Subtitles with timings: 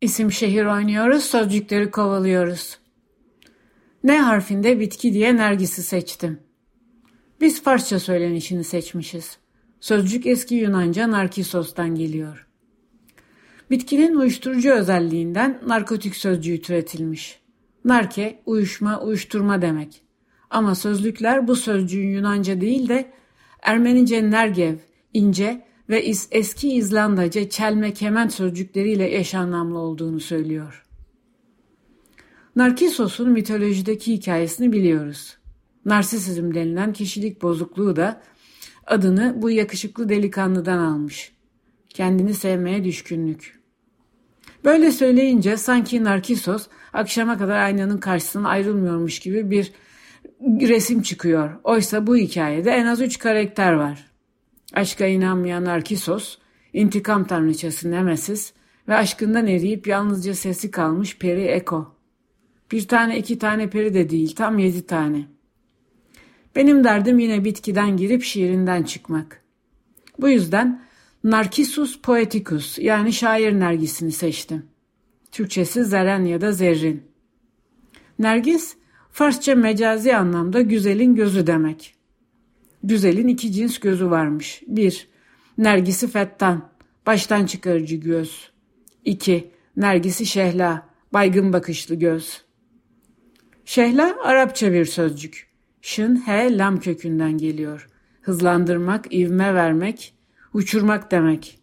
[0.00, 2.78] İsim şehir oynuyoruz, sözcükleri kovalıyoruz.
[4.04, 6.40] Ne harfinde bitki diye Nergis'i seçtim.
[7.40, 9.38] Biz Farsça söylenişini seçmişiz.
[9.80, 12.46] Sözcük eski Yunanca narkisos'tan geliyor.
[13.70, 17.40] Bitkinin uyuşturucu özelliğinden narkotik sözcüğü türetilmiş.
[17.84, 20.02] Narke, uyuşma, uyuşturma demek.
[20.50, 23.12] Ama sözlükler bu sözcüğün Yunanca değil de
[23.62, 24.76] Ermenice nergev,
[25.14, 25.98] ince ve
[26.30, 30.86] eski İzlandaca çelme kemen sözcükleriyle eş anlamlı olduğunu söylüyor.
[32.56, 35.36] Narkisos'un mitolojideki hikayesini biliyoruz.
[35.84, 38.22] Narsisizm denilen kişilik bozukluğu da
[38.86, 41.32] adını bu yakışıklı delikanlıdan almış.
[41.88, 43.60] Kendini sevmeye düşkünlük.
[44.64, 49.72] Böyle söyleyince sanki Narkisos akşama kadar aynanın karşısına ayrılmıyormuş gibi bir
[50.40, 51.50] resim çıkıyor.
[51.64, 54.09] Oysa bu hikayede en az üç karakter var.
[54.72, 56.38] Aşka inanmayan Narkisos,
[56.72, 58.52] intikam tanrıçası Nemesis
[58.88, 61.94] ve aşkından eriyip yalnızca sesi kalmış peri Eko.
[62.72, 65.24] Bir tane iki tane peri de değil tam yedi tane.
[66.56, 69.42] Benim derdim yine bitkiden girip şiirinden çıkmak.
[70.18, 70.82] Bu yüzden
[71.24, 74.66] Narcissus Poeticus yani şair nergisini seçtim.
[75.32, 77.02] Türkçesi zeren ya da zerrin.
[78.18, 78.76] Nergis,
[79.10, 81.94] Farsça mecazi anlamda güzelin gözü demek.
[82.82, 84.62] Güzelin iki cins gözü varmış.
[84.66, 85.08] 1.
[85.58, 86.68] Nergisi fettan,
[87.06, 88.50] baştan çıkarıcı göz.
[89.04, 89.50] 2.
[89.76, 92.42] Nergisi şehla, baygın bakışlı göz.
[93.64, 95.50] Şehla Arapça bir sözcük.
[95.82, 97.88] Şın he lam kökünden geliyor.
[98.22, 100.14] Hızlandırmak, ivme vermek,
[100.54, 101.58] uçurmak demek.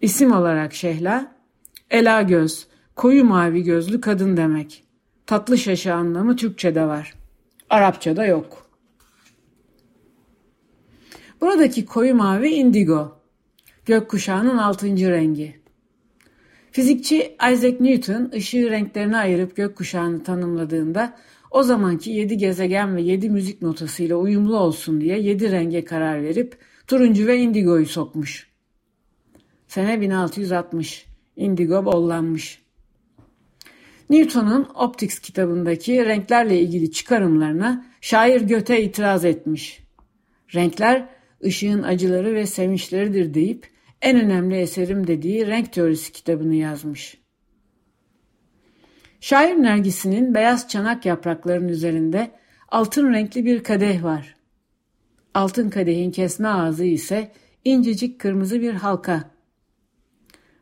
[0.00, 1.36] İsim olarak şehla,
[1.90, 4.84] ela göz, koyu mavi gözlü kadın demek.
[5.26, 7.14] Tatlı şaşı anlamı Türkçe'de var.
[7.70, 8.69] Arapça'da yok.
[11.40, 13.20] Buradaki koyu mavi indigo.
[13.86, 15.60] Gökkuşağının altıncı rengi.
[16.72, 21.16] Fizikçi Isaac Newton ışığı renklerine ayırıp gökkuşağını tanımladığında
[21.50, 26.58] o zamanki yedi gezegen ve yedi müzik notasıyla uyumlu olsun diye yedi renge karar verip
[26.86, 28.50] turuncu ve indigoyu sokmuş.
[29.66, 31.06] Sene 1660.
[31.36, 32.62] Indigo bollanmış.
[34.10, 39.84] Newton'un Optics kitabındaki renklerle ilgili çıkarımlarına şair Göte itiraz etmiş.
[40.54, 41.08] Renkler
[41.44, 43.66] ışığın acıları ve sevinçleridir deyip
[44.02, 47.20] en önemli eserim dediği renk teorisi kitabını yazmış.
[49.20, 52.30] Şair nergisinin beyaz çanak yapraklarının üzerinde
[52.68, 54.36] altın renkli bir kadeh var.
[55.34, 57.32] Altın kadehin kesme ağzı ise
[57.64, 59.30] incecik kırmızı bir halka.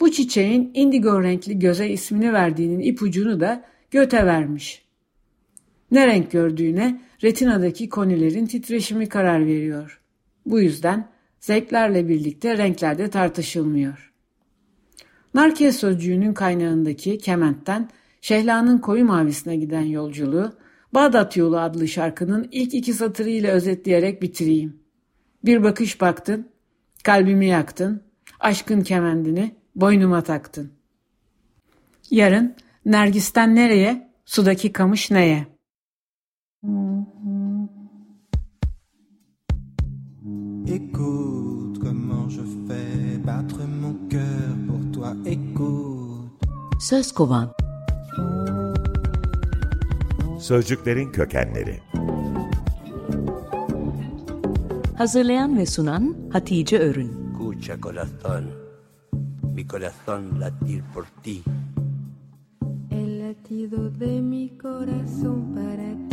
[0.00, 4.82] Bu çiçeğin indigo renkli göze ismini verdiğinin ipucunu da göte vermiş.
[5.90, 9.99] Ne renk gördüğüne retinadaki konilerin titreşimi karar veriyor.
[10.46, 11.08] Bu yüzden
[11.40, 14.12] zevklerle birlikte renklerde tartışılmıyor.
[15.34, 17.90] Narke sözcüğünün kaynağındaki kementten
[18.20, 20.52] Şehla'nın koyu mavisine giden yolculuğu
[20.94, 24.80] Bağdat Yolu adlı şarkının ilk iki satırıyla özetleyerek bitireyim.
[25.44, 26.48] Bir bakış baktın,
[27.04, 28.02] kalbimi yaktın,
[28.40, 30.72] aşkın kemendini boynuma taktın.
[32.10, 35.46] Yarın Nergis'ten nereye, sudaki kamış neye?
[40.66, 45.14] Écoute comment je fais battre mon cœur pour toi.
[45.24, 46.30] Écoute.
[46.80, 47.48] Söz kovan.
[50.40, 51.80] Sözcüklerin kökenleri.
[54.98, 57.20] Hazırlayan ve sunan Hatice Örün.
[57.50, 58.44] Escucha corazón,
[59.54, 61.42] mi corazón latir por ti.
[62.90, 66.09] El latido de mi corazón para ti.